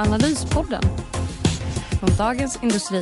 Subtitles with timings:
[0.00, 0.82] Analyspodden
[2.00, 3.00] från Dagens Industri.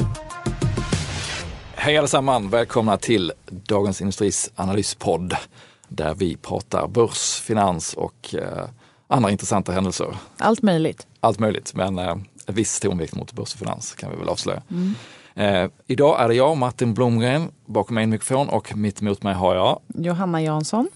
[1.74, 2.52] Hej allesammans!
[2.52, 5.36] Välkomna till Dagens Industris analyspodd
[5.88, 8.68] där vi pratar börs, finans och eh,
[9.08, 10.16] andra intressanta händelser.
[10.38, 11.06] Allt möjligt.
[11.20, 14.62] Allt möjligt, men eh, viss tonvikt mot börs och finans kan vi väl avslöja.
[14.70, 14.94] Mm.
[15.34, 19.54] Eh, idag är det jag, Martin Blomgren, bakom en mikrofon och mitt emot mig har
[19.54, 20.88] jag Johanna Jansson.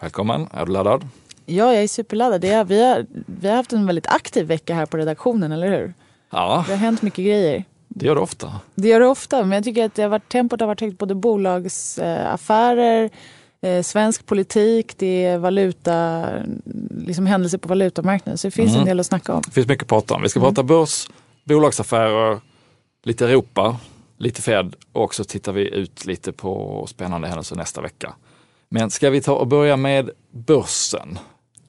[0.00, 0.48] Välkommen!
[0.52, 1.08] Är du laddad?
[1.50, 2.40] Ja, jag är superladdad.
[2.40, 5.68] Det är, vi, har, vi har haft en väldigt aktiv vecka här på redaktionen, eller
[5.68, 5.94] hur?
[6.30, 6.64] Ja.
[6.66, 7.64] Det har hänt mycket grejer.
[7.88, 8.60] Det gör det ofta.
[8.74, 10.98] Det gör det ofta, men jag tycker att det har varit, tempot har varit högt.
[10.98, 13.10] Både bolagsaffärer,
[13.62, 16.26] eh, svensk politik, det är valuta,
[17.06, 18.38] liksom händelser på valutamarknaden.
[18.38, 18.80] Så det finns mm.
[18.80, 19.42] en del att snacka om.
[19.46, 20.22] Det finns mycket att prata om.
[20.22, 20.54] Vi ska mm.
[20.54, 21.08] prata börs,
[21.44, 22.40] bolagsaffärer,
[23.02, 23.76] lite Europa,
[24.18, 28.14] lite Fed och så tittar vi ut lite på spännande händelser nästa vecka.
[28.68, 31.18] Men ska vi ta och börja med börsen?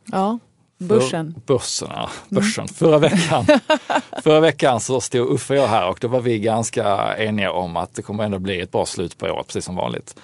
[0.05, 0.39] Ja,
[0.77, 1.33] börsen.
[1.33, 2.63] För, börsen, ja, börsen.
[2.63, 2.73] Mm.
[2.73, 3.45] Förra, veckan,
[4.23, 7.77] förra veckan så stod Uffe och jag här och då var vi ganska eniga om
[7.77, 10.16] att det kommer ändå bli ett bra slut på året, precis som vanligt.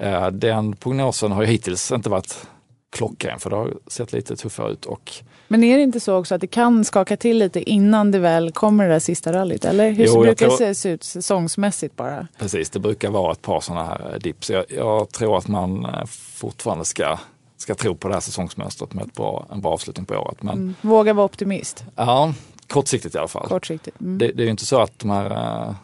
[0.00, 2.46] Eh, den prognosen har ju hittills inte varit
[2.90, 4.84] klockren för det har sett lite tuffare ut.
[4.84, 5.12] Och
[5.48, 8.52] men är det inte så också att det kan skaka till lite innan det väl
[8.52, 9.64] kommer det där sista rallyt?
[9.64, 12.28] Eller hur jo, brukar tror, det se ut säsongsmässigt bara?
[12.38, 14.50] Precis, det brukar vara ett par sådana här dips.
[14.50, 17.18] Jag, jag tror att man eh, fortfarande ska
[17.56, 20.42] ska tro på det här säsongsmönstret med ett bra, en bra avslutning på året.
[20.42, 20.74] Men, mm.
[20.80, 21.84] Våga vara optimist.
[21.96, 22.34] Ja,
[22.66, 23.48] kortsiktigt i alla fall.
[23.48, 24.00] Kortsiktigt.
[24.00, 24.18] Mm.
[24.18, 25.32] Det, det, är ju inte så att de här
[25.68, 25.74] uh,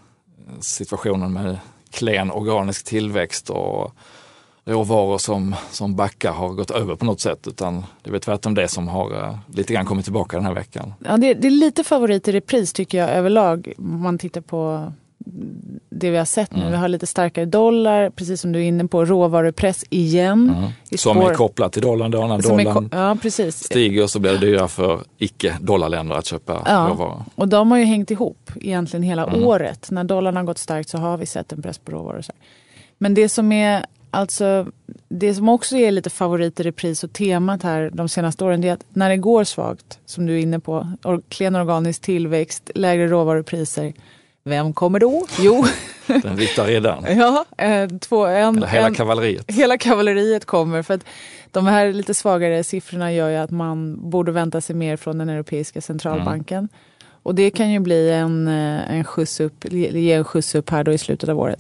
[0.61, 1.59] situationen med
[1.91, 3.93] klen organisk tillväxt och
[4.65, 8.55] råvaror som, som backar har gått över på något sätt utan det är väl tvärtom
[8.55, 10.95] det som har uh, lite grann kommit tillbaka den här veckan.
[11.05, 14.93] Ja, det, det är lite favorit i repris tycker jag överlag om man tittar på
[15.91, 16.61] det vi har sett nu.
[16.61, 16.71] Mm.
[16.71, 20.55] Vi har lite starkare dollar, precis som du är inne på, råvarupress igen.
[20.59, 20.99] Mm.
[20.99, 23.65] Som är kopplat till dollarn då, när dollarn ja, precis.
[23.65, 26.87] stiger så blir det dyrare för icke-dollarländer att köpa ja.
[26.91, 27.25] råvaror.
[27.35, 29.45] Och de har ju hängt ihop egentligen hela mm.
[29.45, 29.91] året.
[29.91, 32.23] När dollarn har gått starkt så har vi sett en press på råvaror.
[32.99, 34.67] Men det som är Alltså,
[35.09, 38.69] det som också är lite favorit i repris och temat här de senaste åren det
[38.69, 40.93] är att när det går svagt, som du är inne på,
[41.29, 43.93] klen organisk tillväxt, lägre råvarupriser,
[44.45, 45.27] vem kommer då?
[45.39, 45.65] Jo,
[46.07, 47.05] den vita redan.
[47.09, 49.51] ja, eh, två, en, Eller hela en, kavalleriet.
[49.51, 50.83] Hela kavalleriet kommer.
[50.83, 51.05] För att
[51.51, 55.29] de här lite svagare siffrorna gör ju att man borde vänta sig mer från den
[55.29, 56.59] europeiska centralbanken.
[56.59, 56.69] Mm.
[57.23, 60.85] Och det kan ju bli en, eh, en skjuts upp, ge en skjuts upp här
[60.85, 61.59] då i slutet av året.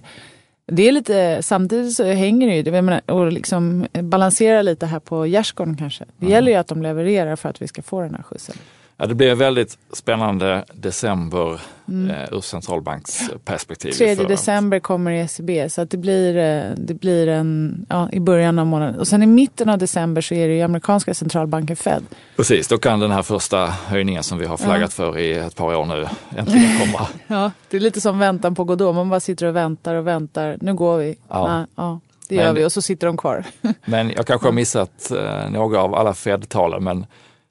[0.66, 4.98] Det är lite, samtidigt så hänger det ju, jag menar, och liksom balansera lite här
[4.98, 6.04] på gärdsgården kanske.
[6.04, 6.32] Det mm.
[6.32, 8.56] gäller ju att de levererar för att vi ska få den här skjutsen.
[8.96, 12.10] Ja, det blir väldigt spännande december mm.
[12.10, 13.92] eh, ur centralbanksperspektiv.
[13.92, 18.58] 3 december kommer ECB så att det blir, eh, det blir en, ja, i början
[18.58, 19.00] av månaden.
[19.00, 22.02] Och sen i mitten av december så är det ju amerikanska centralbanken Fed.
[22.36, 25.04] Precis, då kan den här första höjningen som vi har flaggat ja.
[25.04, 27.08] för i ett par år nu äntligen komma.
[27.26, 28.94] ja, det är lite som väntan på Godot.
[28.94, 30.56] Man bara sitter och väntar och väntar.
[30.60, 31.16] Nu går vi.
[31.28, 31.48] Ja.
[31.48, 33.44] ja, ja det gör men, vi och så sitter de kvar.
[33.84, 37.06] men jag kanske har missat eh, några av alla Fed-talen men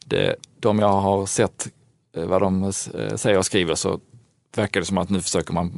[0.06, 1.68] det, de jag har sett
[2.16, 2.70] eh, vad de eh,
[3.16, 4.00] säger och skriver så
[4.56, 5.72] verkar det som att nu försöker man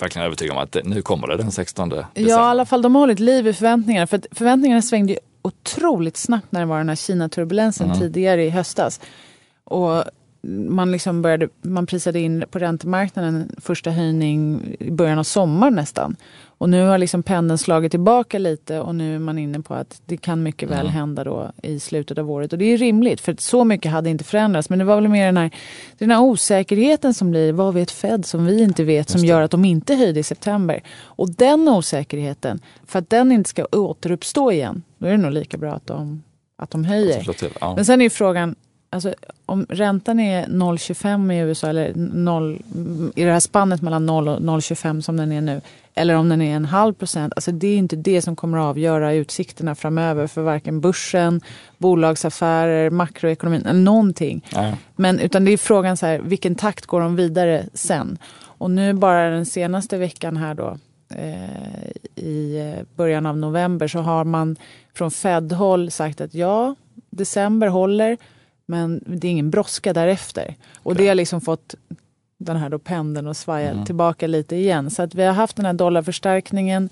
[0.00, 2.06] verkligen övertyga om att nu kommer det den 16 december.
[2.14, 4.06] Ja, i alla fall de har hållit liv i förväntningarna.
[4.06, 7.98] För förväntningarna svängde ju otroligt snabbt när det var den här Kina-turbulensen mm.
[7.98, 9.00] tidigare i höstas.
[9.64, 10.04] Och
[10.42, 16.16] man, liksom började, man prisade in på räntemarknaden första höjning i början av sommaren nästan.
[16.44, 20.02] Och nu har liksom pendeln slagit tillbaka lite och nu är man inne på att
[20.06, 22.52] det kan mycket väl hända då i slutet av året.
[22.52, 24.70] Och det är rimligt för så mycket hade inte förändrats.
[24.70, 25.50] Men det var väl mer den här,
[25.98, 29.50] den här osäkerheten som blir, vad vet Fed som vi inte vet som gör att
[29.50, 30.82] de inte höjde i september.
[31.02, 35.58] Och den osäkerheten, för att den inte ska återuppstå igen, då är det nog lika
[35.58, 36.22] bra att de,
[36.58, 37.22] att de höjer.
[37.76, 38.54] Men sen är frågan,
[38.92, 39.14] Alltså,
[39.46, 42.62] om räntan är 0,25 i USA, eller 0,
[43.16, 45.60] i det här spannet mellan 0 och 0,25 som den är nu,
[45.94, 48.64] eller om den är en halv procent, alltså det är inte det som kommer att
[48.64, 51.40] avgöra utsikterna framöver för varken börsen,
[51.78, 54.44] bolagsaffärer, makroekonomin eller någonting.
[54.54, 54.76] Nej.
[54.96, 58.18] Men, utan det är frågan så här, vilken takt går de vidare sen?
[58.42, 60.78] Och nu bara den senaste veckan här då,
[61.14, 64.56] eh, i början av november så har man
[64.94, 66.74] från Fed-håll sagt att ja,
[67.10, 68.16] december håller
[68.70, 70.54] Men det är ingen brådska därefter.
[70.82, 71.74] Och det har liksom fått
[72.38, 73.84] den här då pendeln att svaja Mm.
[73.84, 74.90] tillbaka lite igen.
[74.90, 76.88] Så att vi har haft den här dollarförstärkningen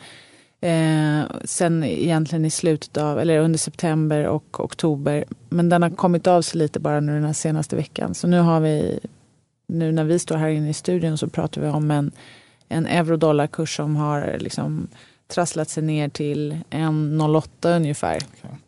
[0.61, 5.25] eh, sen egentligen i slutet av, eller under september och oktober.
[5.49, 8.15] Men den har kommit av sig lite bara nu den här senaste veckan.
[8.15, 9.01] Så nu har vi,
[9.69, 12.11] nu när vi står här inne i studion så pratar vi om en,
[12.69, 14.89] en euro-dollarkurs som har liksom
[15.29, 18.17] trasslat sig ner till 1,08 ungefär.
[18.17, 18.59] Okej.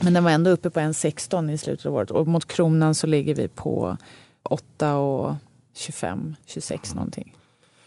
[0.00, 2.10] Men den var ändå uppe på 1,16 i slutet av året.
[2.10, 3.96] Och mot kronan så ligger vi på
[4.42, 5.34] 8 och
[5.74, 7.36] 25, 26 någonting.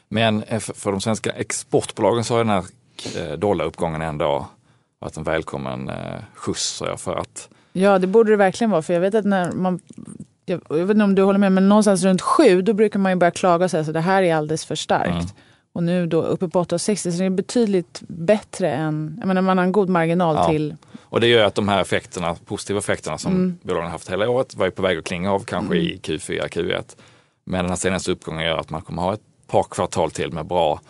[0.09, 2.63] Men eh, för de svenska exportbolagen så har den här
[3.17, 4.47] eh, dollaruppgången ändå
[4.99, 5.95] varit en välkommen eh,
[6.33, 8.81] skjuts så jag, för att Ja, det borde det verkligen vara.
[8.81, 9.79] För jag vet att när man...
[10.45, 13.11] Jag, jag vet inte om du håller med, men någonstans runt sju då brukar man
[13.11, 15.09] ju börja klaga och säga att det här är alldeles för starkt.
[15.09, 15.25] Mm.
[15.73, 19.15] Och nu då uppe på 8,60 så det är betydligt bättre än...
[19.19, 20.47] Jag menar man har en god marginal Ja.
[20.47, 20.75] till...
[21.09, 23.57] Och det gör att de här effekterna, positiva effekterna som Mm.
[23.61, 26.95] bolagen haft hela året var ju på väg att klinga av kanske i Q4, Q1.
[27.43, 30.45] Men den här senaste uppgången gör att man kommer ha ett par kvartal till med
[30.45, 30.81] bra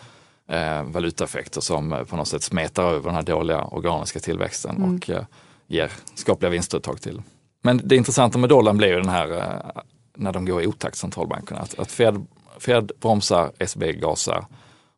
[0.48, 4.94] eh, valutaeffekter som eh, på något sätt smetar över den här dåliga organiska tillväxten Mm.
[4.96, 5.24] och eh,
[5.66, 7.22] ger skapliga vinster ett tag till.
[7.62, 9.80] Men det intressanta med dollarn blir ju den här eh,
[10.16, 11.60] när de går i otakt, centralbankerna.
[11.60, 12.26] Att, att Fed,
[12.58, 14.46] Fed bromsar, SEB gasar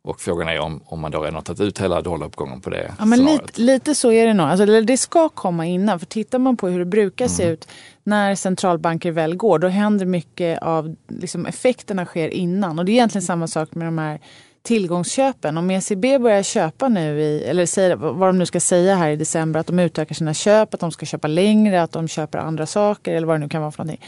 [0.03, 2.95] och frågan är om, om man då redan har tagit ut hela dollaruppgången på det
[2.99, 4.47] Ja, men lite, lite så är det nog.
[4.47, 5.99] Alltså, det ska komma innan.
[5.99, 7.53] För tittar man på hur det brukar se Mm.
[7.53, 7.69] ut
[8.03, 12.79] när centralbanker väl går, då händer mycket av liksom, effekterna sker innan.
[12.79, 14.21] Och det är egentligen samma sak med de här
[14.63, 15.59] tillgångsköpen.
[15.59, 19.17] Om ECB börjar köpa nu, i, eller säger, vad de nu ska säga här i
[19.17, 22.67] december, att de utökar sina köp, att de ska köpa längre, att de köper andra
[22.67, 24.07] saker eller vad det nu kan vara för någonting.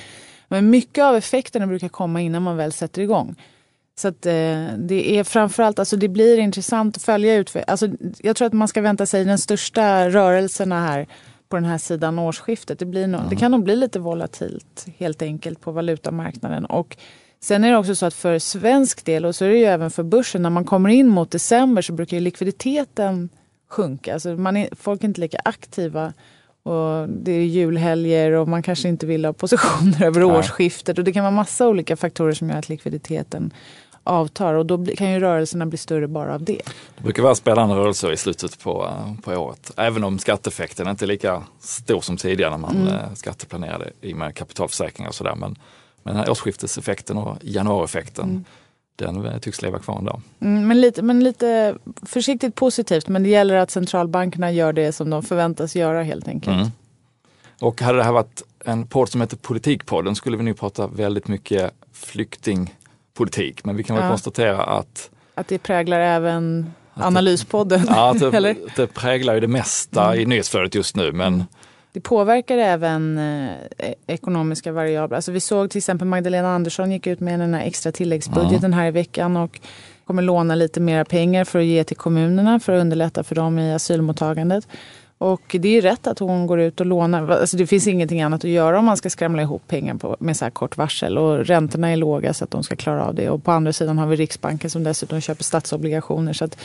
[0.48, 3.34] Men mycket av effekterna brukar komma innan man väl sätter igång.
[3.94, 7.56] Så att, eh, det är framförallt, alltså det blir intressant att följa ut.
[7.66, 11.06] Alltså, jag tror att man ska vänta sig den största rörelserna här
[11.48, 12.78] på den här sidan årsskiftet.
[12.78, 16.64] Det, blir nog, det kan nog bli lite volatilt helt enkelt på valutamarknaden.
[16.64, 16.96] Och
[17.40, 19.90] sen är det också så att för svensk del och så är det ju även
[19.90, 23.28] för börsen, när man kommer in mot december så brukar likviditeten
[23.70, 24.14] sjunka.
[24.14, 26.12] Alltså man är, folk är inte lika aktiva.
[26.62, 30.38] Och det är julhelger och man kanske inte vill ha positioner över Nej.
[30.38, 30.98] årsskiftet.
[30.98, 33.50] Och det kan vara massa olika faktorer som gör att likviditeten
[34.04, 34.54] avtar.
[34.54, 36.60] Och då kan ju rörelserna bli större bara av det.
[36.96, 39.70] Det brukar vara spännande rörelser i slutet på, eh, på året.
[39.76, 42.88] Även om skatteeffekten inte är lika stor som tidigare när man Mm.
[42.88, 45.34] eh, skatteplanerade i och med kapitalförsäkringar och sådär.
[45.34, 45.56] Men,
[46.02, 48.44] men årsskifteseffekten och januarieffekten,
[48.96, 50.20] den tycks leva kvar ändå.
[50.40, 53.08] Mm, men, lite, men lite försiktigt positivt.
[53.08, 56.56] Men det gäller att centralbankerna gör det som de förväntas göra helt enkelt.
[56.56, 56.68] Mm.
[57.60, 61.28] Och hade det här varit en podd som heter Politikpodden skulle vi nu prata väldigt
[61.28, 63.64] mycket flyktingpolitik.
[63.64, 64.10] Men vi kan väl Ja.
[64.10, 67.84] konstatera att Att det präglar även analyspodden.
[67.88, 70.20] Ja, att det, det präglar ju det mesta Mm.
[70.20, 71.12] i nyhetsflödet just nu.
[71.12, 71.44] Men
[71.92, 75.16] Det påverkar även eh, e- ekonomiska variabler.
[75.16, 78.86] Alltså vi såg till exempel Magdalena Andersson gick ut med den här extra tilläggsbudgeten här
[78.86, 79.60] i veckan och
[80.06, 83.58] kommer låna lite mera pengar för att ge till kommunerna för att underlätta för dem
[83.58, 84.68] i asylmottagandet.
[85.18, 87.28] Och det är ju rätt att hon går ut och lånar.
[87.28, 90.36] Alltså det finns ingenting annat att göra om man ska skramla ihop pengar på, med
[90.36, 91.18] så här kort varsel.
[91.18, 93.30] Och räntorna är låga så att de ska klara av det.
[93.30, 96.32] Och på andra sidan har vi Riksbanken som dessutom köper statsobligationer.
[96.32, 96.58] Så att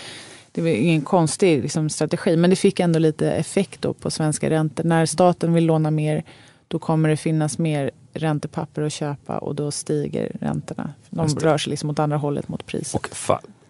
[0.57, 2.37] det var ingen konstig liksom, strategi.
[2.37, 4.83] Men det fick ändå lite effekt på svenska räntor.
[4.83, 6.23] När staten vill låna mer
[6.67, 10.93] då kommer det finnas mer räntepapper att köpa och då stiger räntorna.
[11.09, 12.95] De rör sig liksom åt andra hållet mot priset.
[12.95, 13.09] och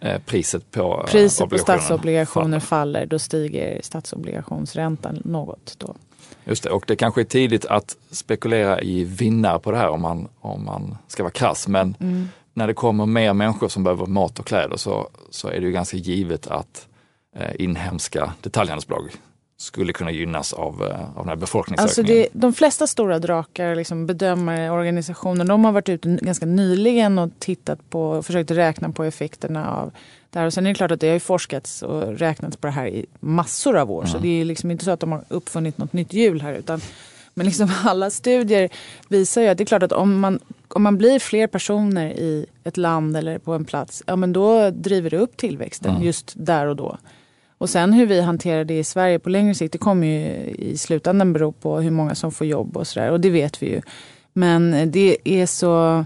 [0.00, 3.00] eh, priset på eh, Priset på statsobligationer faller.
[3.00, 5.74] faller, då stiger statsobligationsräntan något.
[5.78, 5.94] Då.
[6.44, 10.02] Just det, och det kanske är tidigt att spekulera i vinnare på det här om
[10.02, 11.68] man, om man ska vara krass.
[11.68, 12.28] Men Mm.
[12.58, 15.72] När det kommer mer människor som behöver mat och kläder så, så är det ju
[15.72, 16.88] ganska givet att
[17.36, 19.10] eh, inhemska detaljhandelsbolag
[19.60, 21.88] skulle kunna gynnas av, eh, av den här befolkningsökningen.
[21.88, 27.18] Alltså det, de flesta stora drakar, liksom bedömare, organisationer, de har varit ute ganska nyligen
[27.18, 29.92] och tittat på och försökt räkna på effekterna av
[30.30, 30.46] det här.
[30.46, 32.86] Och sen är det klart att det har ju forskats och räknats på det här
[32.86, 34.04] i massor av år.
[34.04, 36.54] Så det är liksom inte så att de har uppfunnit något nytt hjul här.
[36.54, 36.80] Utan,
[37.34, 38.68] men liksom alla studier
[39.08, 40.38] visar ju att det är klart att om man,
[40.68, 44.70] om man blir fler personer i ett land eller på en plats, ja men då
[44.70, 46.98] driver det upp tillväxten just där och då.
[47.58, 50.26] Och sen hur vi hanterar det i Sverige på längre sikt, det kommer ju
[50.58, 53.10] i slutändan bero på hur många som får jobb och sådär.
[53.10, 53.80] Och det vet vi ju.
[54.32, 56.04] Men det är så...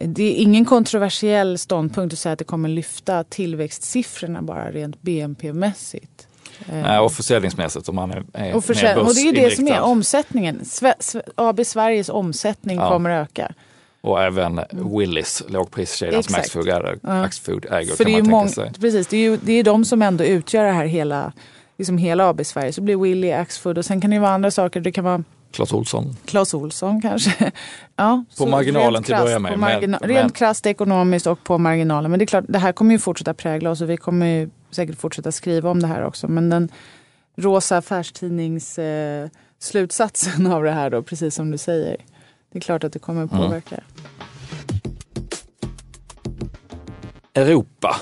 [0.00, 6.26] Det är ingen kontroversiell ståndpunkt att säga att det kommer lyfta tillväxtsiffrorna bara rent BNP-mässigt.
[6.68, 9.56] Eh, Nej, och försäljningsmässigt om man är, är och, försälj- och det är ju det
[9.56, 10.60] som är omsättningen.
[10.60, 12.88] Sve- AB Sveriges omsättning Ja.
[12.88, 13.52] kommer öka.
[14.04, 16.34] Och även Willys, lågpriskedjan som.
[16.34, 17.24] Axfood äger, Ja.
[17.24, 18.72] Axfood äger För kan det är, man ju tänka mång- sig.
[18.80, 21.32] precis, det är ju det är de som ändå utgör det här hela,
[21.78, 22.72] liksom hela AB Sverige.
[22.72, 24.80] Så blir Willy, Axfood och sen kan det vara andra saker.
[24.80, 26.16] Det kan vara Clas Ohlson.
[26.24, 27.52] Clas Ohlson kanske.
[27.96, 29.58] ja, på marginalen till att börja med.
[29.58, 32.10] Margina men, rent krasst ekonomiskt och på marginalen.
[32.10, 34.50] Men det är klart, det här kommer ju fortsätta prägla oss och vi kommer ju
[34.70, 36.28] säkert fortsätta skriva om det här också.
[36.28, 36.68] Men den
[37.36, 39.28] rosa affärstidnings eh,
[39.58, 41.96] slutsatsen av det här då, precis som du säger.
[42.52, 43.74] Det är klart att det kommer påverka.
[43.74, 43.82] Mm.
[47.34, 47.96] Europa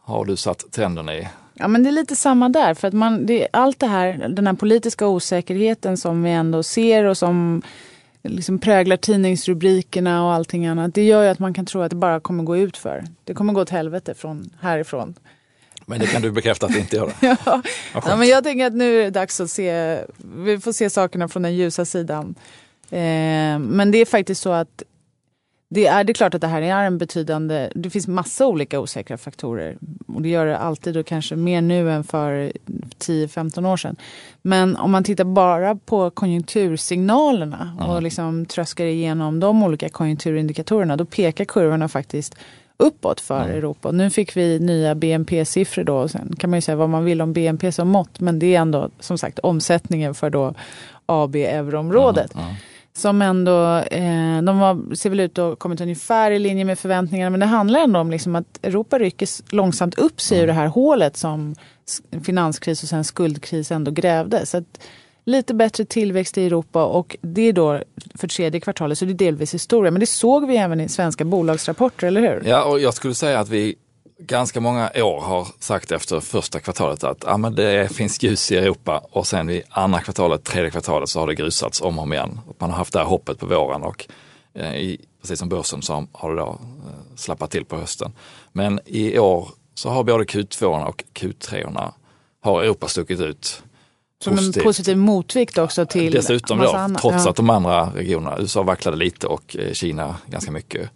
[0.00, 1.28] har du satt tänderna i.
[1.54, 2.74] Ja men det är lite samma där.
[2.74, 7.04] För att man, det, allt det här, den här politiska osäkerheten som vi ändå ser
[7.04, 7.62] och som
[8.22, 10.94] liksom präglar tidningsrubrikerna och allting annat.
[10.94, 13.04] Det gör ju att man kan tro att det bara kommer gå ut för.
[13.24, 15.14] Det kommer gå åt helvete från härifrån.
[15.86, 17.12] Men det kan du bekräfta att det inte gör?
[17.20, 17.62] ja.
[17.94, 19.98] ja, men jag tänker att nu är det dags att se,
[20.36, 22.34] vi får se sakerna från den ljusa sidan.
[22.90, 24.82] Eh, men det är faktiskt så att
[25.74, 28.80] det är, det är klart att det här är en betydande, det finns massa olika
[28.80, 29.76] osäkra faktorer.
[30.06, 32.52] Och det gör det alltid och kanske mer nu än för
[32.98, 33.96] 10-15 år sedan.
[34.42, 37.90] Men om man tittar bara på konjunktursignalerna mm.
[37.90, 42.36] och liksom tröskar igenom de olika konjunkturindikatorerna, då pekar kurvorna faktiskt
[42.76, 43.56] uppåt för mm.
[43.56, 43.90] Europa.
[43.90, 45.96] Nu fick vi nya BNP-siffror då.
[45.96, 48.20] Och sen kan man ju säga vad man vill om BNP som mått.
[48.20, 50.54] Men det är ändå som sagt omsättningen för då
[51.06, 52.34] AB euroområdet.
[52.34, 52.54] Mm.
[52.96, 56.64] Mm som ändå, eh, de var, ser väl ut att ha kommit ungefär i linje
[56.64, 57.30] med förväntningarna.
[57.30, 60.66] Men det handlar ändå om liksom att Europa rycker långsamt upp sig ur det här
[60.66, 61.54] hålet som
[62.24, 64.46] finanskris och sen skuldkris ändå grävde.
[64.46, 64.80] Så att,
[65.24, 67.82] lite bättre tillväxt i Europa och det är då
[68.14, 69.90] för tredje kvartalet så det är delvis historia.
[69.90, 72.42] Men det såg vi även i svenska bolagsrapporter, eller hur?
[72.46, 73.74] Ja, och jag skulle säga att vi
[74.20, 78.56] ganska många år har sagt efter första kvartalet att ja, men det finns ljus i
[78.56, 82.12] Europa och sen i andra kvartalet, tredje kvartalet så har det grusats om och om
[82.12, 82.40] igen.
[82.58, 84.06] Man har haft det här hoppet på våren och
[84.54, 88.12] eh, i, precis som börsen så har det då eh, slappat till på hösten.
[88.52, 91.92] Men i år så har både Q2 och Q3
[92.40, 93.62] har Europa stuckit ut.
[94.24, 94.56] Som positivt.
[94.56, 97.30] en positiv motvikt också till Dessutom då, trots ja.
[97.30, 100.90] att de andra regionerna, USA vacklade lite och eh, Kina ganska mycket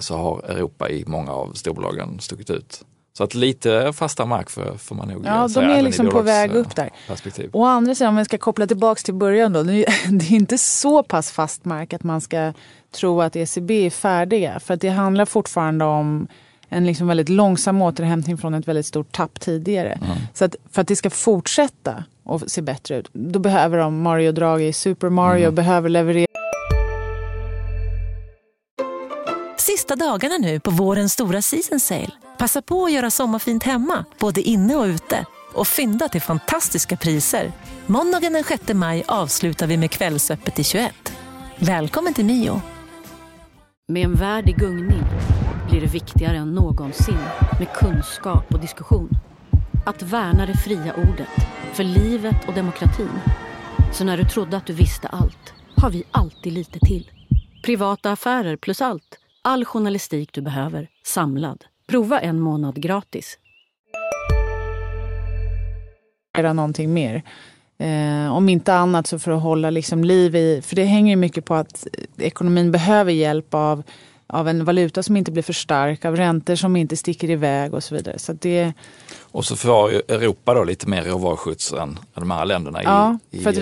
[0.00, 2.84] så har Europa i många av storbolagen stuckit ut.
[3.18, 6.54] Så att lite fasta mark får, får man nog Ja, de är liksom på väg
[6.54, 6.90] upp där.
[7.08, 7.50] Perspektiv.
[7.52, 9.62] Å andra sidan, om vi ska koppla tillbaks till början då.
[9.62, 12.52] Det är inte så pass fast mark att man ska
[12.90, 14.60] tro att ECB är färdiga.
[14.60, 16.28] För att det handlar fortfarande om
[16.68, 19.92] en liksom väldigt långsam återhämtning från ett väldigt stort tapp tidigare.
[19.92, 20.16] Mm.
[20.34, 24.32] Så att för att det ska fortsätta och se bättre ut, då behöver de Mario
[24.32, 25.54] Draghi, Super Mario, mm.
[25.54, 26.27] behöver leverera
[29.88, 32.10] Sista dagarna nu på vårens stora season sale.
[32.38, 35.26] Passa på att göra sommarfint hemma, både inne och ute.
[35.54, 37.52] Och fynda till fantastiska priser.
[37.86, 41.12] Måndagen den 6 maj avslutar vi med Kvällsöppet i 21.
[41.58, 42.62] Välkommen till Mio.
[43.88, 45.04] Med en värld i gungning
[45.70, 47.24] blir det viktigare än någonsin
[47.58, 49.10] med kunskap och diskussion.
[49.86, 53.20] Att värna det fria ordet, för livet och demokratin.
[53.92, 57.10] Så när du trodde att du visste allt, har vi alltid lite till.
[57.64, 59.17] Privata affärer plus allt
[59.48, 61.64] All journalistik du behöver, samlad.
[61.86, 63.38] Prova en månad gratis.
[66.38, 67.22] Göra någonting mer.
[67.78, 71.16] Eh, om inte annat så för att hålla liksom liv i, för det hänger ju
[71.16, 73.82] mycket på att eh, ekonomin behöver hjälp av,
[74.32, 77.84] av en valuta som inte blir för stark, av räntor som inte sticker iväg och
[77.84, 78.18] så vidare.
[78.18, 78.72] Så det,
[79.20, 82.82] och så får Europa då lite mer råvaruskjuts än de här länderna.
[82.82, 83.56] Ja, i, för, att,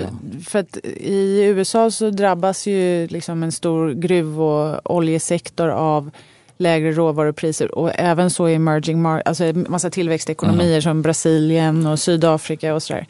[0.47, 6.11] för att i USA så drabbas ju liksom en stor gruv och oljesektor av
[6.59, 10.83] lägre råvarupriser och även så i emerging markets, alltså massa tillväxtekonomier mm.
[10.83, 13.07] som Brasilien och Sydafrika och sådär.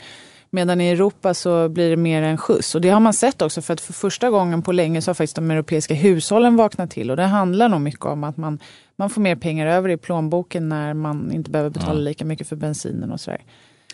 [0.57, 2.75] Medan i Europa så blir det mer en skjuts.
[2.75, 5.15] Och det har man sett också för att för första gången på länge så har
[5.15, 7.11] faktiskt de europeiska hushållen vaknat till.
[7.11, 8.59] Och det handlar nog mycket om att man,
[8.97, 12.57] man får mer pengar över i plånboken när man inte behöver betala lika mycket för
[12.57, 13.43] bensinen och sådär.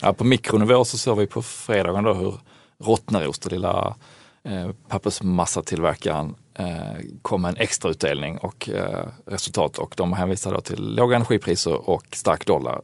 [0.02, 2.35] Ja, på mikronivå så såg vi på fredagen då hur
[2.85, 3.95] Rottneros, den lilla
[4.45, 11.16] eh, pappersmassatillverkaren, eh, kom med en extrautdelning och eh, resultat och de hänvisade till låga
[11.16, 12.81] energipriser och stark dollar.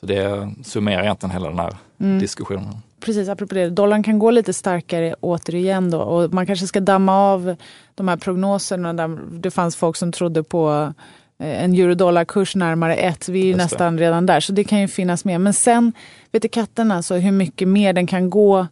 [0.00, 2.18] Så det summerar egentligen hela den här mm.
[2.18, 6.80] diskussionen precis apropå det, dollarn kan gå lite starkare återigen då och man kanske ska
[6.80, 7.56] damma av
[7.94, 10.92] de här prognoserna där det fanns folk som trodde på
[11.38, 13.28] eh, en eurodollarkurs närmare ett.
[13.28, 15.40] Vi är nästan redan där, så det kan ju finnas med.
[15.40, 15.92] Men sen
[16.32, 18.66] vet du katten alltså hur mycket mer den kan gå.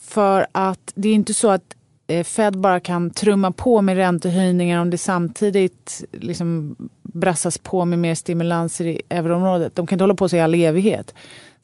[0.00, 1.76] För att det är inte så att
[2.06, 7.98] eh, Fed bara kan trumma på med räntehöjningar om det samtidigt liksom brassas på med
[7.98, 9.74] mer stimulanser i euroområdet.
[9.74, 11.14] De kan inte hålla på så i all evighet.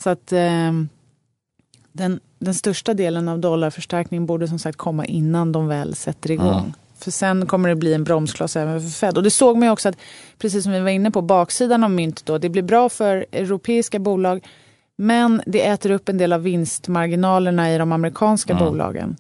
[0.03, 0.73] Så att eh,
[1.93, 6.59] den, den största delen av dollarförstärkningen borde som sagt komma innan de väl sätter igång.
[6.59, 6.73] Mm.
[6.99, 9.17] För sen kommer det bli en bromskloss även för Fed.
[9.17, 9.97] Och det såg man ju också att,
[10.39, 13.99] precis som vi var inne på, baksidan av mynt då, det blir bra för europeiska
[13.99, 14.47] bolag
[14.97, 18.65] men det äter upp en del av vinstmarginalerna i de amerikanska mm.
[18.65, 19.17] bolagen.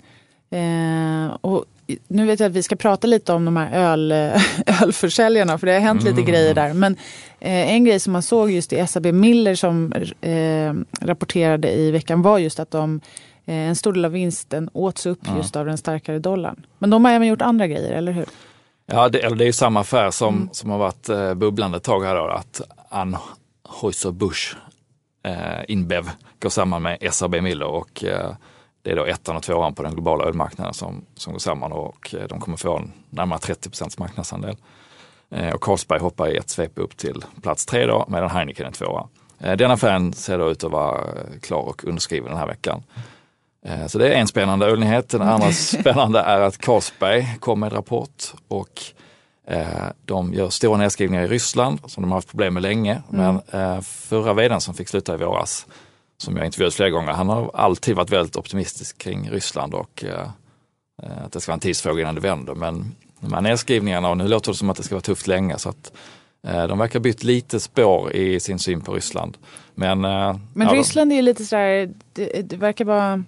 [0.50, 1.64] Eh, och
[2.08, 4.12] nu vet jag att vi ska prata lite om de här öl,
[4.82, 6.74] ölförsäljarna för det har hänt lite grejer där.
[6.74, 6.96] Men
[7.40, 12.22] eh, en grej som man såg just i SAB Miller som eh, rapporterade i veckan
[12.22, 13.00] var just att de
[13.46, 16.66] eh, en stor del av vinsten åts upp just av den starkare dollarn.
[16.78, 18.26] Men de har även gjort andra grejer, eller hur?
[18.86, 21.82] Ja, det, eller det är ju samma affär som, som har varit eh, bubblande ett
[21.82, 24.56] tag här då, att Anheuser-Busch
[25.24, 28.30] eh, Inbev går samman med SAB Miller och eh,
[28.82, 32.14] det är då ettan och tvåan på den globala ölmarknaden som, som går samman och
[32.14, 34.56] eh, de kommer få en närmare 30 procents marknadsandel.
[35.30, 38.70] Eh, och Carlsberg hoppar i ett svep upp till plats tre då, medan Heineken är
[38.70, 39.08] tvåa.
[39.38, 41.00] Eh, den affären ser då ut att vara
[41.42, 42.82] klar och underskriven den här veckan.
[43.88, 45.08] Så det är en spännande ölnyhet.
[45.08, 48.80] Den andra spännande är att Carlsberg kom med en rapport och
[50.04, 53.02] de gör stora nedskrivningar i Ryssland som de har haft problem med länge.
[53.08, 55.66] Men eh, förra vdn som fick sluta i våras,
[56.22, 60.28] som jag intervjuat flera gånger, han har alltid varit väldigt optimistisk kring Ryssland och eh,
[61.02, 62.54] eh, att det ska vara en tidsfråga innan det vänder.
[62.54, 65.58] Men de här nedskrivningarna, och nu låter det som att det ska vara tufft länge,
[65.58, 65.92] så att
[66.46, 69.36] eh, de verkar ha bytt lite spår i sin syn på Ryssland.
[69.74, 73.24] Men, eh, Men ja, Ryssland är ju lite sådär, det, det verkar vara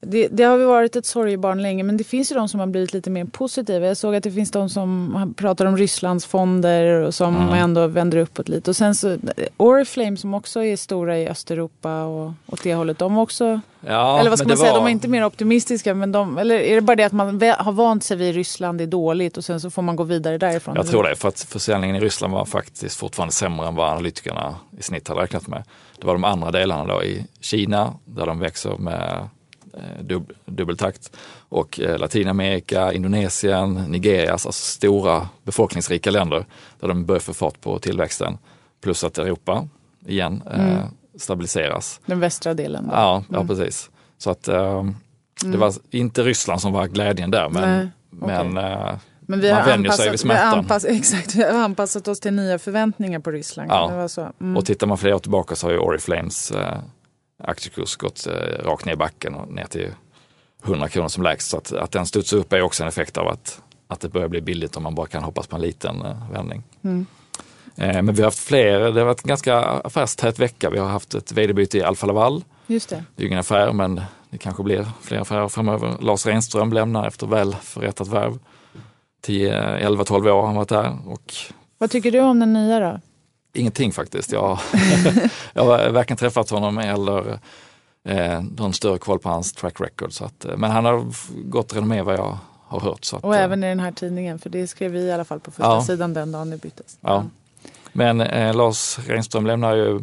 [0.00, 2.92] det, det har varit ett sorgebarn länge men det finns ju de som har blivit
[2.92, 3.86] lite mer positiva.
[3.86, 7.54] Jag såg att det finns de som pratar om Rysslands fonder och som Mm.
[7.54, 8.70] ändå vänder uppåt lite.
[8.70, 9.16] Och sen så
[9.56, 12.98] Oriflame som också är stora i Östeuropa och åt det hållet.
[12.98, 15.94] De också, Ja, eller vad ska man säga, var- de är inte mer optimistiska.
[15.94, 18.86] Men de, eller är det bara det att man har vant sig vid Ryssland är
[18.86, 20.74] dåligt och sen så får man gå vidare därifrån?
[20.76, 24.54] Jag tror det, för att försäljningen i Ryssland var faktiskt fortfarande sämre än vad analytikerna
[24.78, 25.62] i snitt hade räknat med.
[26.00, 29.28] Det var de andra delarna då i Kina där de växer med
[30.00, 31.16] dub, dubbeltakt
[31.48, 36.46] och eh, Latinamerika, Indonesien, Nigeria, alltså stora befolkningsrika länder
[36.80, 38.38] där de börjar få fart på tillväxten.
[38.80, 39.68] Plus att Europa
[40.06, 40.84] igen eh,
[41.16, 42.00] stabiliseras.
[42.06, 42.86] Den västra delen.
[42.86, 42.94] då.
[42.94, 43.90] Ja, ja precis.
[44.18, 44.84] Så att eh,
[45.44, 47.88] det var inte Ryssland som var glädjen där men, Nej,
[48.20, 48.44] okej.
[48.48, 52.32] men eh, Men vi har, anpassat, vi, har anpassat, exakt, vi har anpassat oss till
[52.32, 53.70] nya förväntningar på Ryssland.
[53.70, 54.08] Ja.
[54.40, 54.56] Mm.
[54.56, 56.78] Och tittar man flera år tillbaka så har ju Oriflames eh,
[57.38, 59.90] aktiekurs gått eh, rakt ner i backen och ner till
[60.64, 61.50] 100 kronor som lägst.
[61.50, 64.28] Så att, att den studsar upp är också en effekt av att, att det börjar
[64.28, 66.62] bli billigt om man bara kan hoppas på en liten eh, vändning.
[66.82, 67.06] Mm.
[67.76, 70.70] Eh, men vi har haft fler, det har varit en ganska affärstät vecka.
[70.70, 72.44] Vi har haft ett vd-byte i Alfa Laval.
[72.66, 73.04] Just det.
[73.16, 75.96] Det är ju ingen affär men det kanske blir fler affärer framöver.
[76.00, 78.38] Lars Renström lämnar efter väl förrättat värv.
[79.22, 81.34] 10, 11, 12 år har han varit där och
[81.78, 83.00] Vad tycker du om den nya då?
[83.52, 84.32] Ingenting faktiskt.
[84.32, 84.58] Jag,
[85.52, 87.38] jag har varken träffat honom eller
[88.04, 90.12] eh, någon större koll på hans track record.
[90.12, 91.06] Så att, eh, men han har
[91.44, 93.04] gott renommé vad jag har hört.
[93.04, 95.24] Så att, Och eh, även i den här tidningen, för det skrev vi i alla
[95.24, 95.82] fall på första Ja.
[95.82, 96.98] sidan den dagen det byttes.
[97.00, 97.24] Ja.
[97.92, 100.00] Men eh, Lars Renström lämnar ju,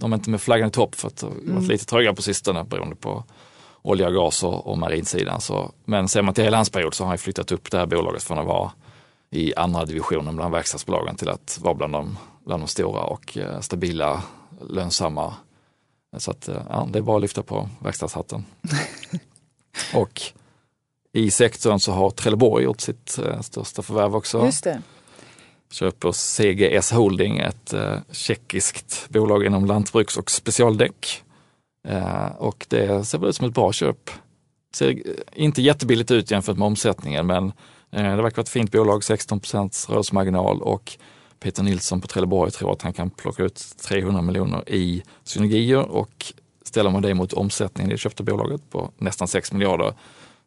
[0.00, 1.62] om inte med flaggan i topp, för att det har varit Mm.
[1.68, 3.24] lite trögare på sistone beroende på
[3.82, 5.40] olja gas och, och marinsidan.
[5.40, 7.86] Så, men ser man till hela hans period så har han flyttat upp det här
[7.86, 8.70] bolaget från att vara
[9.30, 13.60] i andra divisionen bland verkstadsbolagen till att vara bland de, bland de stora och eh,
[13.60, 14.22] stabila,
[14.68, 15.34] lönsamma.
[16.16, 18.44] Så att, eh, ja, det är bara att lyfta på verkstadshatten.
[19.94, 20.22] och
[21.12, 24.82] i sektorn så har Trelleborg gjort sitt eh, största förvärv också Just det.
[25.70, 27.74] köper CGS Holding, ett
[28.10, 31.22] tjeckiskt bolag inom lantbruks och specialdäck.
[32.38, 34.10] Och det ser väl ut som ett bra köp.
[34.74, 37.52] Ser inte jättebilligt ut jämfört med omsättningen men
[37.90, 39.40] det verkar vara ett fint bolag, 16
[39.88, 40.98] rörelsemarginal och
[41.40, 46.32] Peter Nilsson på Trelleborg tror att han kan plocka ut 300 miljoner i synergier och
[46.62, 49.94] ställer man det mot omsättningen i det köpta bolaget på nästan 6 miljarder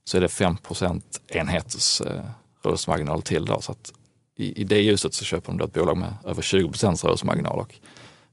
[0.04, 0.58] så är det 5
[1.28, 2.22] enheters eh,
[2.64, 3.46] rörelsemarginal till.
[3.46, 3.94] Då, så att
[4.38, 6.72] i, i det ljuset så köper de då ett bolag med över 20
[7.04, 7.60] rörelsemarginal.
[7.60, 7.76] Och,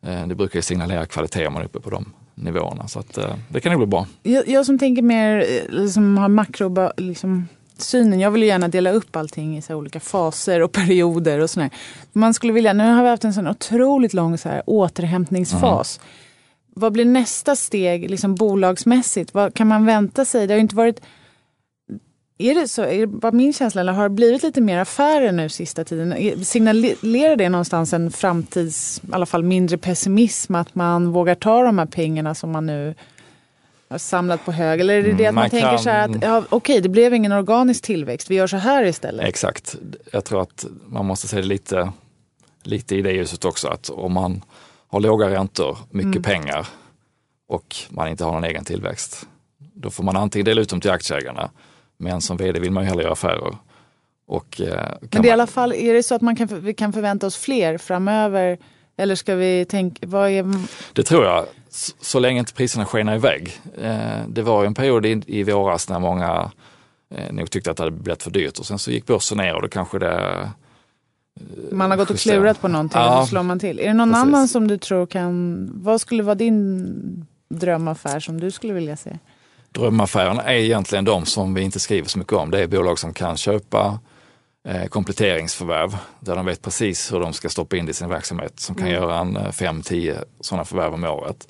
[0.09, 2.88] eh, det brukar ju signalera kvalitet om man är uppe på de nivåerna.
[2.88, 4.07] Så att, eh, det kan nog bli bra.
[4.23, 7.49] Jag, jag som tänker mer, som liksom har makro, liksom,
[7.81, 8.21] synen.
[8.21, 11.71] Jag vill ju gärna dela upp allting i så olika faser och perioder och sådär.
[12.12, 16.01] Man skulle vilja, nu har vi haft en sån otroligt lång så här återhämtningsfas.
[16.75, 19.35] Vad blir nästa steg liksom bolagsmässigt?
[19.35, 20.47] Vad kan man vänta sig?
[20.47, 21.01] Det har ju inte varit
[22.41, 25.33] är det så, är det bara min känsla eller har det blivit lite mer affärer
[25.33, 26.45] nu sista tiden?
[26.45, 31.79] Signalerar det någonstans en framtids, i alla fall mindre pessimism att man vågar ta de
[31.79, 32.95] här pengarna som man nu
[33.96, 34.81] samlat på hög?
[34.81, 36.81] Eller är det det att Mm, man, man tänker kan- så här att ja, okej,
[36.81, 39.27] det blev ingen organisk tillväxt, vi gör så här istället?
[39.27, 39.77] Exakt.
[40.12, 41.92] Jag tror att man måste se det lite,
[42.62, 43.68] lite i det ljuset också.
[43.68, 44.44] Att om man
[44.88, 46.66] har låga räntor, mycket pengar
[47.48, 49.27] och man inte har någon egen tillväxt.
[49.74, 51.51] Då får man antingen dela ut dem till aktieägarna.
[51.96, 53.57] Men som vd vill man ju hellre göra affärer.
[54.27, 57.27] Och, eh, Men i alla fall, är det så att man kan, vi kan förvänta
[57.27, 58.59] oss fler framöver?
[58.96, 60.55] Eller ska vi tänka, vad är,
[60.92, 61.46] Det tror jag,
[62.01, 63.61] så, länge inte priserna skenar iväg.
[63.81, 66.51] Eh, det var ju en period i, våras när många
[67.14, 69.55] eh, nog tyckte att det hade blivit för dyrt och sen så gick börsen ner
[69.55, 70.51] och då kanske det
[71.73, 73.19] Man har gått och klurat på någonting Ja.
[73.19, 73.79] och så slår man till.
[73.81, 74.23] Är det någon Precis.
[74.23, 79.19] annan som du tror kan, vad skulle vara din drömaffär som du skulle vilja se?
[79.73, 82.51] Drömaffären är egentligen de som vi inte skriver så mycket om.
[82.51, 83.99] Det är bolag som kan köpa
[84.69, 88.61] eh, kompletteringsförvärv där de vet precis hur de ska stoppa in det i sin verksamhet.
[88.61, 91.49] Som kan göra en 5-10 sådana förvärv om året.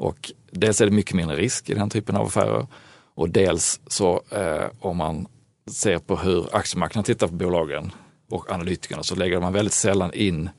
[0.00, 2.66] Och dels är det mycket mindre risk i den typen av affärer.
[3.14, 5.26] Och dels så eh, om man
[5.70, 7.92] ser på hur aktiemarknaden tittar på bolagen
[8.30, 10.50] och analytikerna så lägger man väldigt sällan in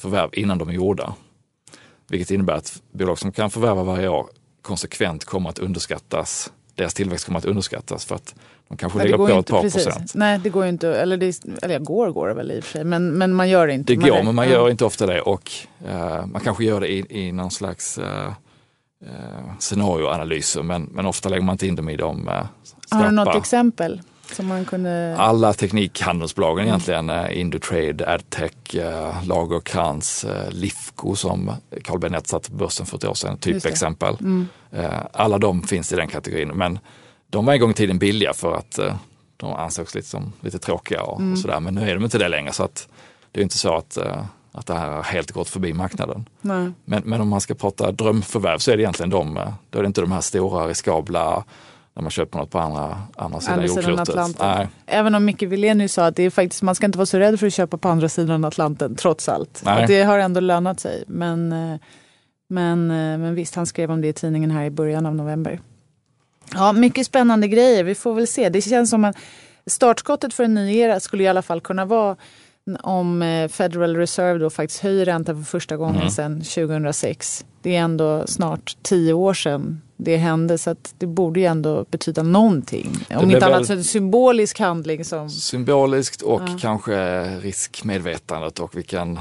[0.00, 1.14] förvärv innan de är gjorda.
[2.08, 4.26] Vilket innebär att bolag som kan förvärva varje år
[4.62, 6.52] konsekvent kommer att underskattas.
[6.74, 8.34] Deras tillväxt kommer att underskattas för att
[8.68, 9.84] de kanske det lägger på ett par precis.
[9.84, 10.14] procent.
[10.14, 10.88] Nej, det går ju inte.
[10.88, 12.84] Eller, det, eller går går det väl i och för sig.
[12.84, 13.94] Men, men man gör det inte.
[13.94, 15.50] Det går, men man gör inte ofta det och
[15.88, 18.32] eh, man kanske gör det i, i någon slags eh,
[19.04, 22.34] eh, scenarioanalyser men, men ofta lägger man inte in dem i de eh,
[22.90, 23.38] Har du något skarpa.
[23.38, 24.00] exempel?
[24.32, 25.16] Som man kunde...
[25.18, 26.68] Alla teknikhandelsbolagen Mm.
[26.68, 31.52] egentligen, eh, Indutrade, Adtech, eh, Lagerkrans, eh, Lifco som
[31.84, 33.28] Carl Bennet satte på börsen för ett år sedan.
[33.28, 33.38] Mm.
[33.38, 34.16] typexempel.
[34.72, 36.78] Eh, alla de finns i den kategorin men
[37.30, 38.78] de var en gång i tiden billiga för att
[39.36, 41.32] de ansågs lite som lite tråkiga och, Mm.
[41.32, 42.88] och sådär men nu är de inte det längre så att
[43.32, 43.98] det är inte så att,
[44.56, 46.28] att det här har helt gått förbi marknaden.
[46.40, 46.72] Nej.
[46.84, 49.82] Men, men om man ska prata drömförvärv så är det egentligen de, eh, då är
[49.82, 51.44] det inte de här stora riskabla
[51.94, 53.98] när man köper något på andra, andra sidan Andra sidan.
[53.98, 54.46] Atlanten.
[54.46, 57.18] Nej, Även om Micke Wilenius sa att det är faktiskt, man ska inte vara så
[57.18, 59.62] rädd för att köpa på andra sidan Atlanten, trots allt.
[59.86, 61.04] Det har ändå lönat sig.
[61.06, 61.78] Men, eh,
[62.48, 65.60] men, eh, men visst, han skrev om det i tidningen här i början av november.
[66.54, 67.84] Ja, mycket spännande grejer.
[67.84, 68.48] Vi får väl se.
[68.48, 69.16] Det känns som att
[69.66, 72.16] startskottet för en ny era skulle i alla fall kunna vara
[72.82, 76.10] om eh, Federal Reserve då faktiskt höjer räntan för första gången Mm.
[76.10, 77.44] sedan 2006.
[77.62, 81.84] Det är ändå snart tio år sedan det hände så att det borde ju ändå
[81.90, 82.90] betyda någonting.
[83.16, 85.30] Om inte annat så en symbolisk handling som...
[85.30, 86.58] Symboliskt och Ja.
[86.60, 89.18] kanske riskmedvetandet och vilken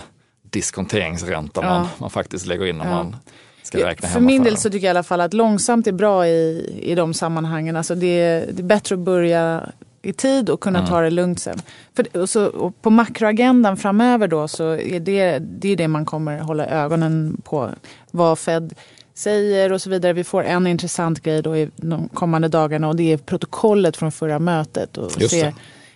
[0.50, 1.70] diskonteringsränta Ja.
[1.70, 2.92] man, man faktiskt lägger in när Ja.
[2.92, 3.16] man
[3.64, 6.28] ska räkna För min del så tycker jag i alla fall att långsamt är bra
[6.28, 7.76] i, i de sammanhangen.
[7.76, 9.70] Alltså det, är, det är bättre att börja
[10.06, 10.90] i tid och kunna Mm.
[10.90, 11.62] ta det lugnt sen.
[11.96, 16.06] För, och så, och på makroagendan framöver då så är det, det är det man
[16.06, 17.70] kommer hålla ögonen på.
[18.12, 18.74] Vad Fed
[19.14, 20.14] säger och så vidare.
[20.14, 24.12] Vi får en intressant grej då i de kommande dagarna och det är protokollet från
[24.12, 24.98] förra mötet.
[24.98, 25.54] Och Just se det.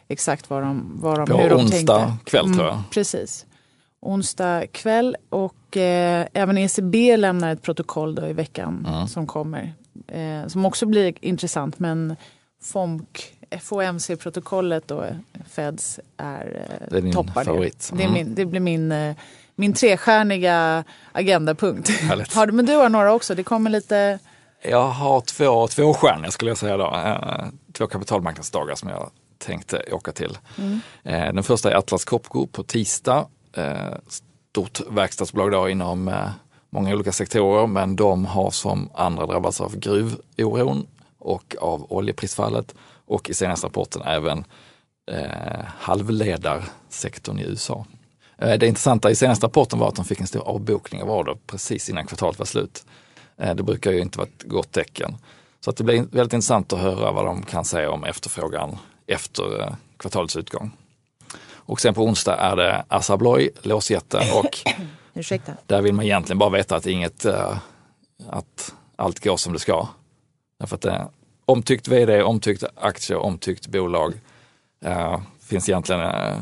[0.07, 2.29] exakt vad de, vad de, På hur de onsdag tänkte.
[2.31, 2.83] kväll tror jag.
[2.91, 3.45] Precis.
[4.01, 9.07] Onsdag kväll och eh, även ECB lämnar ett protokoll då i veckan Mm.
[9.07, 9.73] som kommer.
[10.07, 12.15] Eh, som också blir intressant men
[12.63, 13.03] FOMC,
[13.61, 15.05] FOMC-protokollet då,
[15.49, 17.89] Feds, är, eh, Det är din toppar favorit.
[17.91, 17.97] det.
[17.97, 18.13] Det, Mm.
[18.13, 19.15] min, det blir min, eh,
[19.55, 21.89] min trestjärniga agendapunkt.
[22.35, 24.19] Har du, men du har några också, det kommer lite...
[24.61, 26.95] Jag har två, två stjärnor skulle jag säga då.
[26.95, 30.37] Eh, Två kapitalmarknadsdagar som jag tänkte åka till.
[30.57, 30.79] Mm.
[31.03, 33.25] Eh, Den första är Atlas Copco på tisdag.
[33.53, 33.75] Eh,
[34.51, 36.29] Stort verkstadsbolag då inom eh,
[36.69, 40.87] många olika sektorer men de har som andra drabbats av gruvoron
[41.19, 42.75] och av oljeprisfallet
[43.09, 44.43] och i senaste rapporten även
[45.11, 47.85] eh, halvledarsektorn i USA.
[48.37, 51.37] Eh, det intressanta i senaste rapporten var att de fick en stor avbokning av order
[51.47, 52.85] precis innan kvartalet var slut.
[53.37, 55.15] Eh, det brukar ju inte vara ett gott tecken.
[55.59, 59.61] Så att det blir väldigt intressant att höra vad de kan säga om efterfrågan efter
[59.61, 60.71] eh, kvartalets utgång.
[61.51, 64.57] Och sen på onsdag är det Assa Abloy, låsjätten och
[65.13, 65.53] Ursäkta.
[65.65, 67.57] där vill man egentligen bara veta att inget, eh,
[68.27, 69.87] att allt går som det ska.
[70.59, 71.07] Därför att det
[71.49, 74.13] omtyckt vd, omtyckt aktier, omtyckt bolag.
[74.85, 76.37] Eh, finns egentligen, eh,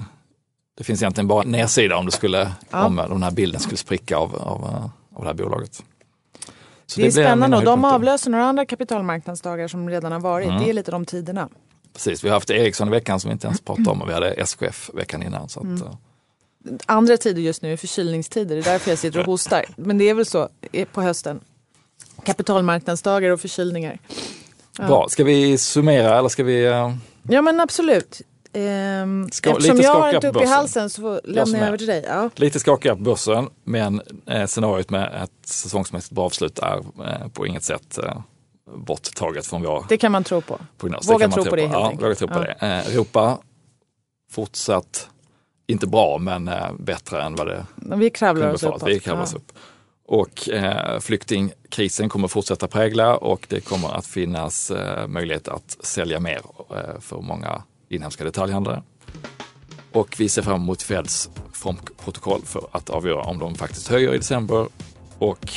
[0.77, 2.85] det finns egentligen bara nedsida om det skulle, Ja.
[2.85, 4.83] om den här bilden skulle spricka av, av, eh,
[5.17, 5.73] av det här bolaget.
[5.75, 5.83] Så
[6.99, 10.47] Det är blir spännande och de avlöser några andra kapitalmarknadsdagar som redan har varit.
[10.47, 10.63] Mm.
[10.63, 11.49] Det är lite de tiderna.
[11.93, 14.13] Precis, vi har haft Ericsson i veckan som vi inte ens pratade om och vi
[14.13, 15.49] hade SKF veckan innan.
[15.49, 15.81] Så att, Mm.
[15.87, 15.93] eh,
[16.85, 18.55] andra tider just nu är förkylningstider.
[18.55, 19.65] Det är därför jag sitter och hostar.
[19.75, 21.39] Men det är väl så eh, på hösten.
[22.23, 23.99] Kapitalmarknadsdagar och förkylningar.
[24.77, 26.65] Bra, ska vi summera eller ska vi?
[26.65, 26.93] eh,
[27.29, 28.21] Ja men absolut.
[28.53, 32.05] Ehm, Ska- eftersom jag har inte upp i halsen så lämnar jag över till dig.
[32.07, 32.29] Ja.
[32.35, 37.47] Lite skakiga på börsen, men eh, scenariot med ett säsongsmässigt bra avslut är eh, på
[37.47, 38.17] inget sätt eh,
[38.75, 40.59] borttaget från vår Det kan man tro på.
[40.77, 41.09] prognos.
[41.09, 42.03] Våga kan man tro på det, helt Ja, enkelt.
[42.03, 42.39] våga tro på Ja.
[42.39, 42.55] det.
[42.67, 43.37] Eh, Europa
[44.31, 45.09] fortsatt,
[45.67, 48.81] inte bra, men eh, bättre än vad det Vi kravlar kunde oss befaras.
[48.81, 48.89] uppåt.
[48.89, 49.51] Vi kravlar oss upp.
[50.07, 56.19] Och eh, flyktingkrisen kommer fortsätta prägla och det kommer att finnas eh, möjlighet att sälja
[56.19, 58.83] mer eh, för många inhemska detaljhandlare.
[59.91, 64.17] Och vi ser fram emot Feds FOMC-protokoll för att avgöra om de faktiskt höjer i
[64.17, 64.67] december.
[65.17, 65.49] Och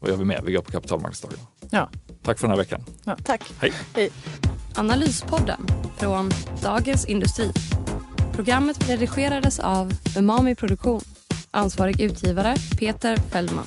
[0.00, 0.42] vad gör vi mer?
[0.44, 1.38] Vi går på kapitalmarknadsdagen.
[1.70, 1.88] Ja.
[2.22, 2.84] Tack för den här veckan.
[3.04, 3.42] Ja, tack.
[3.60, 3.72] Hej!
[3.94, 4.10] Hej.
[4.74, 5.66] Analyspodden
[5.96, 6.30] från
[6.62, 7.52] Dagens Industri.
[8.32, 11.00] Programmet redigerades av Umami Produktion.
[11.50, 13.66] Ansvarig utgivare Peter Fellman.